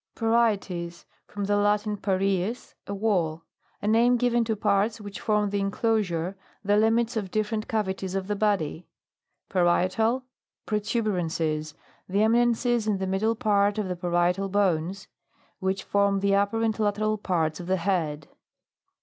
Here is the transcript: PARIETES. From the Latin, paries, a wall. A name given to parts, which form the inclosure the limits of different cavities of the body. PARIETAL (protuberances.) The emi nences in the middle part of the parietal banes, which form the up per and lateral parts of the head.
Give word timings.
PARIETES. 0.15 1.05
From 1.27 1.43
the 1.45 1.55
Latin, 1.57 1.95
paries, 1.95 2.73
a 2.87 2.93
wall. 2.95 3.43
A 3.83 3.87
name 3.87 4.17
given 4.17 4.43
to 4.45 4.55
parts, 4.55 4.99
which 4.99 5.19
form 5.19 5.51
the 5.51 5.59
inclosure 5.59 6.35
the 6.65 6.75
limits 6.75 7.15
of 7.15 7.29
different 7.29 7.67
cavities 7.67 8.15
of 8.15 8.25
the 8.25 8.35
body. 8.35 8.87
PARIETAL 9.49 10.23
(protuberances.) 10.65 11.75
The 12.09 12.17
emi 12.17 12.47
nences 12.49 12.87
in 12.87 12.97
the 12.97 13.05
middle 13.05 13.35
part 13.35 13.77
of 13.77 13.87
the 13.87 13.95
parietal 13.95 14.49
banes, 14.49 15.07
which 15.59 15.83
form 15.83 16.19
the 16.21 16.33
up 16.33 16.49
per 16.49 16.63
and 16.63 16.79
lateral 16.79 17.19
parts 17.19 17.59
of 17.59 17.67
the 17.67 17.77
head. 17.77 18.27